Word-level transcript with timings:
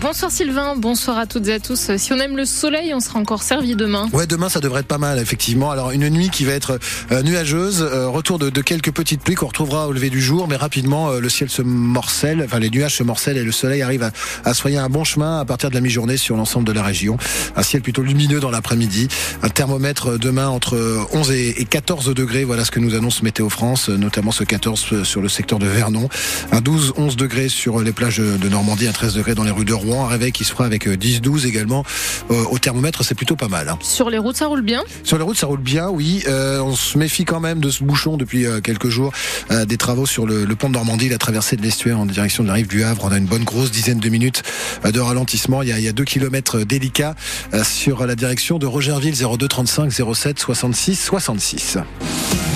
Bonsoir 0.00 0.30
Sylvain, 0.30 0.74
bonsoir 0.74 1.18
à 1.18 1.26
toutes 1.26 1.46
et 1.48 1.52
à 1.52 1.60
tous. 1.60 1.94
Si 1.98 2.10
on 2.10 2.16
aime 2.16 2.34
le 2.34 2.46
soleil, 2.46 2.94
on 2.94 2.98
sera 2.98 3.18
encore 3.18 3.42
servi 3.42 3.76
demain. 3.76 4.08
Ouais, 4.14 4.26
demain 4.26 4.48
ça 4.48 4.60
devrait 4.60 4.80
être 4.80 4.86
pas 4.86 4.96
mal 4.96 5.18
effectivement. 5.18 5.70
Alors 5.70 5.90
une 5.90 6.08
nuit 6.08 6.30
qui 6.30 6.46
va 6.46 6.52
être 6.54 6.78
euh, 7.12 7.22
nuageuse, 7.22 7.82
euh, 7.82 8.08
retour 8.08 8.38
de, 8.38 8.48
de, 8.48 8.62
quelques 8.62 8.90
petites 8.90 9.20
pluies 9.20 9.34
qu'on 9.34 9.48
retrouvera 9.48 9.86
au 9.86 9.92
lever 9.92 10.08
du 10.08 10.22
jour, 10.22 10.48
mais 10.48 10.56
rapidement 10.56 11.10
euh, 11.10 11.20
le 11.20 11.28
ciel 11.28 11.50
se 11.50 11.60
morcelle, 11.60 12.42
enfin 12.42 12.58
les 12.58 12.70
nuages 12.70 12.96
se 12.96 13.02
morcellent 13.02 13.36
et 13.36 13.44
le 13.44 13.52
soleil 13.52 13.82
arrive 13.82 14.02
à, 14.02 14.12
à 14.46 14.54
soigner 14.54 14.78
un 14.78 14.88
bon 14.88 15.04
chemin 15.04 15.40
à 15.40 15.44
partir 15.44 15.68
de 15.68 15.74
la 15.74 15.82
mi-journée 15.82 16.16
sur 16.16 16.36
l'ensemble 16.36 16.66
de 16.66 16.72
la 16.72 16.82
région. 16.82 17.18
Un 17.54 17.62
ciel 17.62 17.82
plutôt 17.82 18.02
lumineux 18.02 18.40
dans 18.40 18.50
l'après-midi, 18.50 19.08
un 19.42 19.50
thermomètre 19.50 20.18
demain 20.18 20.48
entre 20.48 21.06
11 21.12 21.30
et, 21.32 21.60
et 21.60 21.64
14 21.66 22.14
degrés, 22.14 22.44
voilà 22.44 22.64
ce 22.64 22.70
que 22.70 22.80
nous 22.80 22.94
annonce 22.94 23.22
Météo 23.22 23.50
France, 23.50 23.90
notamment 23.90 24.32
ce 24.32 24.42
14 24.42 25.02
sur 25.02 25.20
le 25.20 25.28
secteur 25.28 25.58
de 25.58 25.66
Vernon, 25.66 26.08
un 26.50 26.60
12-11 26.60 27.16
degrés 27.16 27.50
sur 27.50 27.80
les 27.80 27.92
plages 27.92 28.18
de 28.18 28.48
Normandie, 28.48 28.88
un 28.88 28.92
13 28.92 29.12
degrés 29.14 29.34
dans 29.34 29.44
les 29.44 29.50
rues 29.50 29.65
de 29.66 29.74
Rouen, 29.74 30.06
un 30.06 30.08
réveil 30.08 30.32
qui 30.32 30.44
se 30.44 30.52
fera 30.52 30.64
avec 30.64 30.86
10-12 30.86 31.46
également 31.46 31.84
euh, 32.30 32.44
au 32.50 32.58
thermomètre, 32.58 33.04
c'est 33.04 33.14
plutôt 33.14 33.36
pas 33.36 33.48
mal. 33.48 33.68
Hein. 33.68 33.78
Sur 33.82 34.08
les 34.08 34.18
routes, 34.18 34.36
ça 34.36 34.46
roule 34.46 34.62
bien? 34.62 34.82
Sur 35.02 35.18
les 35.18 35.24
routes, 35.24 35.36
ça 35.36 35.46
roule 35.46 35.60
bien, 35.60 35.88
oui. 35.88 36.22
Euh, 36.28 36.60
on 36.60 36.74
se 36.74 36.96
méfie 36.96 37.24
quand 37.24 37.40
même 37.40 37.60
de 37.60 37.70
ce 37.70 37.84
bouchon 37.84 38.16
depuis 38.16 38.46
euh, 38.46 38.60
quelques 38.60 38.88
jours, 38.88 39.12
euh, 39.50 39.64
des 39.64 39.76
travaux 39.76 40.06
sur 40.06 40.26
le, 40.26 40.44
le, 40.44 40.56
pont 40.56 40.68
de 40.68 40.74
Normandie, 40.74 41.08
la 41.08 41.18
traversée 41.18 41.56
de 41.56 41.62
l'estuaire 41.62 41.98
en 41.98 42.06
direction 42.06 42.42
de 42.42 42.48
la 42.48 42.54
rive 42.54 42.68
du 42.68 42.84
Havre. 42.84 43.04
On 43.04 43.12
a 43.12 43.18
une 43.18 43.26
bonne 43.26 43.44
grosse 43.44 43.70
dizaine 43.70 43.98
de 43.98 44.08
minutes 44.08 44.42
euh, 44.84 44.92
de 44.92 45.00
ralentissement. 45.00 45.62
Il 45.62 45.68
y 45.68 45.72
a, 45.72 45.78
il 45.78 45.84
y 45.84 45.88
a 45.88 45.92
deux 45.92 46.04
kilomètres 46.04 46.60
délicats 46.60 47.14
euh, 47.52 47.64
sur 47.64 48.06
la 48.06 48.14
direction 48.14 48.58
de 48.58 48.66
Rogerville 48.66 49.14
02 49.14 49.48
35 49.48 49.92
07 49.92 50.38
66 50.38 50.96
66 50.96 51.76
va 51.76 52.55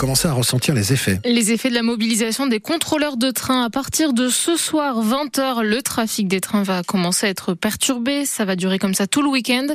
commencer 0.00 0.28
à 0.28 0.32
ressentir 0.32 0.74
les 0.74 0.94
effets. 0.94 1.20
Les 1.26 1.52
effets 1.52 1.68
de 1.68 1.74
la 1.74 1.82
mobilisation 1.82 2.46
des 2.46 2.58
contrôleurs 2.58 3.18
de 3.18 3.30
train. 3.30 3.64
À 3.64 3.68
partir 3.68 4.14
de 4.14 4.30
ce 4.30 4.56
soir, 4.56 5.04
20h, 5.04 5.60
le 5.60 5.82
trafic 5.82 6.26
des 6.26 6.40
trains 6.40 6.62
va 6.62 6.82
commencer 6.82 7.26
à 7.26 7.28
être 7.28 7.52
perturbé. 7.52 8.24
Ça 8.24 8.46
va 8.46 8.56
durer 8.56 8.78
comme 8.78 8.94
ça 8.94 9.06
tout 9.06 9.20
le 9.20 9.28
week-end, 9.28 9.66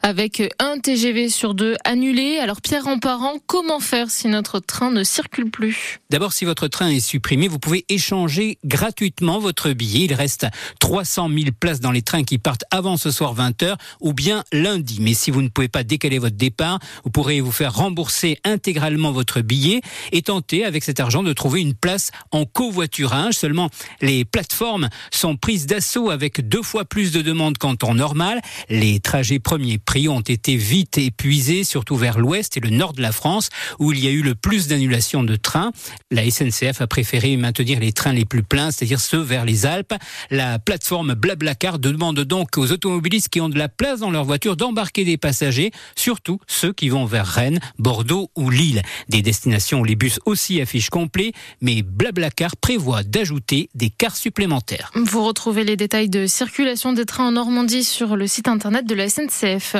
avec 0.00 0.42
un 0.58 0.78
TGV 0.78 1.28
sur 1.28 1.52
deux 1.52 1.76
annulé. 1.84 2.38
Alors 2.38 2.62
Pierre 2.62 2.86
Emparent, 2.86 3.34
comment 3.46 3.78
faire 3.78 4.10
si 4.10 4.26
notre 4.28 4.58
train 4.58 4.90
ne 4.90 5.04
circule 5.04 5.50
plus? 5.50 6.00
D'abord, 6.08 6.32
si 6.32 6.46
votre 6.46 6.66
train 6.66 6.88
est 6.88 7.00
supprimé, 7.00 7.46
vous 7.46 7.58
pouvez 7.58 7.84
échanger 7.90 8.56
gratuitement 8.64 9.38
votre 9.38 9.72
billet. 9.72 10.06
Il 10.06 10.14
reste 10.14 10.46
300 10.80 11.28
000 11.28 11.50
places 11.60 11.80
dans 11.80 11.92
les 11.92 12.00
trains 12.00 12.24
qui 12.24 12.38
partent 12.38 12.64
avant 12.70 12.96
ce 12.96 13.10
soir 13.10 13.34
20h 13.34 13.76
ou 14.00 14.14
bien 14.14 14.44
lundi. 14.50 14.96
Mais 15.02 15.12
si 15.12 15.30
vous 15.30 15.42
ne 15.42 15.48
pouvez 15.48 15.68
pas 15.68 15.84
décaler 15.84 16.18
votre 16.18 16.36
départ, 16.36 16.78
vous 17.04 17.10
pourrez 17.10 17.42
vous 17.42 17.52
faire 17.52 17.74
rembourser 17.74 18.38
intégralement 18.44 19.12
votre 19.12 19.42
billet 19.42 19.73
et 20.12 20.22
tenter 20.22 20.64
avec 20.64 20.84
cet 20.84 21.00
argent 21.00 21.22
de 21.22 21.32
trouver 21.32 21.60
une 21.60 21.74
place 21.74 22.10
en 22.30 22.44
covoiturage. 22.44 23.34
Seulement, 23.34 23.70
les 24.00 24.24
plateformes 24.24 24.88
sont 25.10 25.36
prises 25.36 25.66
d'assaut 25.66 26.10
avec 26.10 26.46
deux 26.46 26.62
fois 26.62 26.84
plus 26.84 27.12
de 27.12 27.22
demandes 27.22 27.58
qu'en 27.58 27.76
temps 27.76 27.94
normal. 27.94 28.40
Les 28.68 29.00
trajets 29.00 29.38
premiers 29.38 29.78
prix 29.78 30.08
ont 30.08 30.20
été 30.20 30.56
vite 30.56 30.98
épuisés, 30.98 31.64
surtout 31.64 31.96
vers 31.96 32.18
l'ouest 32.18 32.56
et 32.56 32.60
le 32.60 32.70
nord 32.70 32.92
de 32.92 33.02
la 33.02 33.12
France, 33.12 33.48
où 33.78 33.92
il 33.92 34.02
y 34.02 34.08
a 34.08 34.10
eu 34.10 34.22
le 34.22 34.34
plus 34.34 34.68
d'annulations 34.68 35.22
de 35.22 35.36
trains. 35.36 35.72
La 36.10 36.28
SNCF 36.28 36.80
a 36.80 36.86
préféré 36.86 37.36
maintenir 37.36 37.80
les 37.80 37.92
trains 37.92 38.12
les 38.12 38.24
plus 38.24 38.42
pleins, 38.42 38.70
c'est-à-dire 38.70 39.00
ceux 39.00 39.20
vers 39.20 39.44
les 39.44 39.66
Alpes. 39.66 39.94
La 40.30 40.58
plateforme 40.58 41.14
Blablacar 41.14 41.78
demande 41.78 42.20
donc 42.20 42.56
aux 42.58 42.72
automobilistes 42.72 43.28
qui 43.28 43.40
ont 43.40 43.48
de 43.48 43.58
la 43.58 43.68
place 43.68 44.00
dans 44.00 44.10
leur 44.10 44.24
voiture 44.24 44.56
d'embarquer 44.56 45.04
des 45.04 45.16
passagers, 45.16 45.70
surtout 45.96 46.38
ceux 46.46 46.72
qui 46.72 46.88
vont 46.88 47.04
vers 47.04 47.26
Rennes, 47.26 47.60
Bordeaux 47.78 48.30
ou 48.36 48.50
Lille. 48.50 48.82
Des 49.08 49.22
destinations 49.22 49.63
les 49.84 49.96
bus 49.96 50.20
aussi 50.26 50.60
affichent 50.60 50.90
complet, 50.90 51.32
mais 51.60 51.82
Blablacar 51.82 52.56
prévoit 52.56 53.02
d'ajouter 53.02 53.70
des 53.74 53.90
cars 53.90 54.16
supplémentaires. 54.16 54.90
Vous 54.94 55.24
retrouvez 55.24 55.64
les 55.64 55.76
détails 55.76 56.08
de 56.08 56.26
circulation 56.26 56.92
des 56.92 57.04
trains 57.04 57.28
en 57.28 57.32
Normandie 57.32 57.84
sur 57.84 58.16
le 58.16 58.26
site 58.26 58.48
internet 58.48 58.86
de 58.86 58.94
la 58.94 59.08
SNCF. 59.08 59.76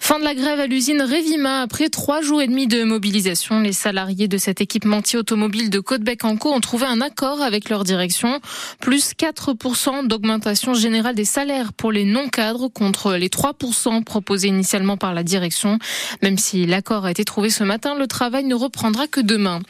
Fin 0.00 0.18
de 0.18 0.24
la 0.24 0.34
grève 0.34 0.60
à 0.60 0.66
l'usine 0.66 1.02
Revima. 1.02 1.60
Après 1.60 1.88
trois 1.88 2.22
jours 2.22 2.42
et 2.42 2.48
demi 2.48 2.66
de 2.66 2.82
mobilisation, 2.84 3.60
les 3.60 3.72
salariés 3.72 4.28
de 4.28 4.38
cet 4.38 4.60
équipementier 4.60 5.18
automobile 5.18 5.70
de 5.70 5.80
Côte-Bec-en-Co 5.80 6.52
ont 6.52 6.60
trouvé 6.60 6.86
un 6.86 7.00
accord 7.00 7.42
avec 7.42 7.68
leur 7.68 7.84
direction. 7.84 8.40
Plus 8.80 9.12
4% 9.12 10.06
d'augmentation 10.06 10.74
générale 10.74 11.14
des 11.14 11.24
salaires 11.24 11.72
pour 11.72 11.92
les 11.92 12.04
non-cadres 12.04 12.68
contre 12.68 13.14
les 13.14 13.28
3% 13.28 14.02
proposés 14.04 14.48
initialement 14.48 14.96
par 14.96 15.14
la 15.14 15.22
direction. 15.22 15.78
Même 16.22 16.38
si 16.38 16.66
l'accord 16.66 17.04
a 17.04 17.10
été 17.10 17.24
trouvé 17.24 17.50
ce 17.50 17.64
matin, 17.64 17.94
le 17.94 18.06
travail 18.06 18.44
ne 18.44 18.54
reprendra 18.54 19.06
que 19.06 19.19
demain. 19.22 19.60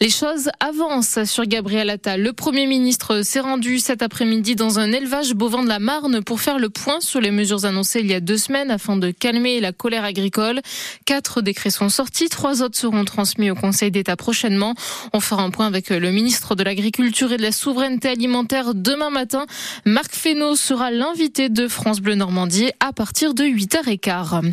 Les 0.00 0.10
choses 0.10 0.50
avancent 0.60 1.24
sur 1.24 1.44
Gabriel 1.46 1.90
Attal. 1.90 2.22
Le 2.22 2.32
Premier 2.32 2.66
ministre 2.66 3.22
s'est 3.22 3.40
rendu 3.40 3.78
cet 3.78 4.02
après-midi 4.02 4.56
dans 4.56 4.78
un 4.78 4.92
élevage 4.92 5.34
bovin 5.34 5.62
de 5.62 5.68
la 5.68 5.78
Marne 5.78 6.22
pour 6.22 6.40
faire 6.40 6.58
le 6.58 6.68
point 6.68 7.00
sur 7.00 7.20
les 7.20 7.30
mesures 7.30 7.64
annoncées 7.64 8.00
il 8.00 8.06
y 8.06 8.14
a 8.14 8.20
deux 8.20 8.36
semaines 8.36 8.70
afin 8.70 8.96
de 8.96 9.10
calmer 9.10 9.60
la 9.60 9.72
colère 9.72 10.04
agricole. 10.04 10.60
Quatre 11.04 11.42
décrets 11.42 11.70
sont 11.70 11.88
sortis, 11.88 12.28
trois 12.28 12.62
autres 12.62 12.78
seront 12.78 13.04
transmis 13.04 13.50
au 13.50 13.54
Conseil 13.54 13.90
d'État 13.90 14.16
prochainement. 14.16 14.74
On 15.12 15.20
fera 15.20 15.42
un 15.42 15.50
point 15.50 15.66
avec 15.66 15.90
le 15.90 16.10
ministre 16.10 16.54
de 16.54 16.62
l'Agriculture 16.62 17.32
et 17.32 17.36
de 17.36 17.42
la 17.42 17.52
Souveraineté 17.52 18.08
alimentaire 18.08 18.74
demain 18.74 19.10
matin. 19.10 19.46
Marc 19.84 20.14
Fesneau 20.14 20.56
sera 20.56 20.90
l'invité 20.90 21.48
de 21.48 21.68
France 21.68 22.00
Bleu 22.00 22.14
Normandie 22.14 22.70
à 22.80 22.92
partir 22.92 23.34
de 23.34 23.44
8h15. 23.44 24.52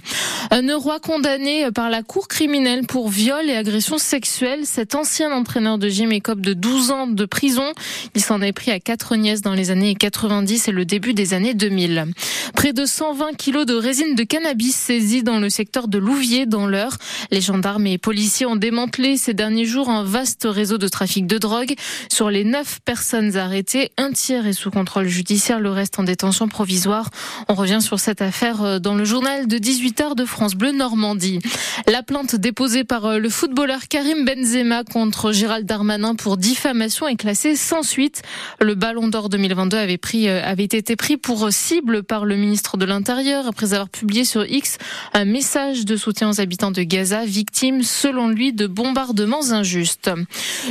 Un 0.51 0.75
roi 0.75 0.99
condamné 0.99 1.71
par 1.71 1.89
la 1.89 2.03
Cour 2.03 2.27
criminelle 2.27 2.85
pour 2.87 3.09
viol 3.09 3.49
et 3.49 3.55
agression 3.55 3.97
sexuelle 3.97 4.42
cet 4.63 4.95
ancien 4.95 5.31
entraîneur 5.31 5.77
de 5.77 5.87
gym 5.87 6.11
écope 6.11 6.41
de 6.41 6.53
12 6.53 6.91
ans 6.91 7.07
de 7.07 7.25
prison. 7.25 7.71
Il 8.13 8.21
s'en 8.21 8.41
est 8.41 8.51
pris 8.51 8.71
à 8.71 8.79
quatre 8.79 9.15
nièces 9.15 9.41
dans 9.41 9.53
les 9.53 9.71
années 9.71 9.95
90 9.95 10.67
et 10.67 10.71
le 10.71 10.85
début 10.85 11.13
des 11.13 11.33
années 11.33 11.53
2000. 11.53 12.07
Près 12.53 12.73
de 12.73 12.85
120 12.85 13.35
kilos 13.37 13.65
de 13.65 13.73
résine 13.73 14.15
de 14.15 14.23
cannabis 14.23 14.75
saisis 14.75 15.23
dans 15.23 15.39
le 15.39 15.49
secteur 15.49 15.87
de 15.87 15.97
Louviers 15.97 16.45
dans 16.45 16.67
l'heure. 16.67 16.97
Les 17.31 17.41
gendarmes 17.41 17.87
et 17.87 17.97
policiers 17.97 18.45
ont 18.45 18.55
démantelé 18.55 19.17
ces 19.17 19.33
derniers 19.33 19.65
jours 19.65 19.89
un 19.89 20.03
vaste 20.03 20.45
réseau 20.49 20.77
de 20.77 20.87
trafic 20.87 21.25
de 21.25 21.37
drogue. 21.37 21.73
Sur 22.11 22.29
les 22.29 22.43
neuf 22.43 22.79
personnes 22.83 23.37
arrêtées, 23.37 23.91
un 23.97 24.11
tiers 24.11 24.45
est 24.45 24.53
sous 24.53 24.71
contrôle 24.71 25.07
judiciaire, 25.07 25.59
le 25.59 25.69
reste 25.69 25.99
en 25.99 26.03
détention 26.03 26.47
provisoire. 26.47 27.09
On 27.47 27.53
revient 27.53 27.81
sur 27.81 27.99
cette 27.99 28.21
affaire 28.21 28.61
euh, 28.61 28.79
dans 28.79 28.95
le 28.95 29.05
journal 29.05 29.47
de 29.47 29.57
18h 29.57 30.15
de 30.15 30.25
France 30.25 30.55
Bleu 30.55 30.71
Normandie. 30.71 31.39
La 31.87 32.03
plainte 32.03 32.35
déposée 32.35 32.83
par 32.83 33.05
euh, 33.05 33.17
le 33.19 33.29
footballeur 33.29 33.87
Karim 33.87 34.25
Benzema 34.35 34.83
contre 34.83 35.31
Gérald 35.31 35.67
Darmanin 35.67 36.15
pour 36.15 36.37
diffamation 36.37 37.07
est 37.07 37.17
classé 37.17 37.55
sans 37.55 37.83
suite. 37.83 38.23
Le 38.59 38.73
Ballon 38.73 39.07
d'Or 39.07 39.29
2022 39.29 39.77
avait 39.77 39.99
pris 39.99 40.27
euh, 40.27 40.41
avait 40.43 40.63
été 40.63 40.95
pris 40.95 41.17
pour 41.17 41.51
cible 41.51 42.01
par 42.03 42.25
le 42.25 42.35
ministre 42.35 42.77
de 42.77 42.85
l'Intérieur 42.85 43.45
après 43.47 43.73
avoir 43.73 43.89
publié 43.89 44.25
sur 44.25 44.43
X 44.45 44.77
un 45.13 45.25
message 45.25 45.85
de 45.85 45.95
soutien 45.95 46.31
aux 46.31 46.41
habitants 46.41 46.71
de 46.71 46.81
Gaza, 46.81 47.25
victimes 47.25 47.83
selon 47.83 48.27
lui 48.27 48.53
de 48.53 48.65
bombardements 48.65 49.51
injustes. 49.51 50.09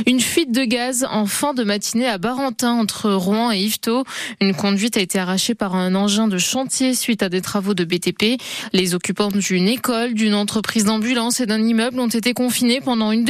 Une 0.07 0.19
fuite 0.19 0.51
de 0.51 0.65
gaz 0.65 1.07
en 1.09 1.25
fin 1.25 1.53
de 1.53 1.63
matinée 1.63 2.07
à 2.07 2.17
Barentin 2.17 2.73
entre 2.73 3.11
Rouen 3.11 3.51
et 3.51 3.59
Yvetot. 3.59 4.03
Une 4.41 4.55
conduite 4.55 4.97
a 4.97 5.01
été 5.01 5.19
arrachée 5.19 5.55
par 5.55 5.75
un 5.75 5.95
engin 5.95 6.27
de 6.27 6.37
chantier 6.37 6.95
suite 6.95 7.23
à 7.23 7.29
des 7.29 7.41
travaux 7.41 7.73
de 7.73 7.85
BTP. 7.85 8.41
Les 8.73 8.93
occupants 8.93 9.29
d'une 9.29 9.69
école, 9.69 10.15
d'une 10.15 10.35
entreprise 10.35 10.83
d'ambulance 10.83 11.39
et 11.39 11.45
d'un 11.45 11.63
immeuble 11.63 11.99
ont 11.99 12.07
été 12.07 12.33
confinés 12.33 12.81
pendant 12.81 13.11
une 13.11 13.23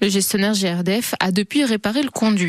Le 0.00 0.08
gestionnaire 0.08 0.54
GRDF 0.54 1.14
a 1.20 1.30
depuis 1.30 1.64
réparé 1.64 2.02
le 2.02 2.10
conduit. 2.10 2.46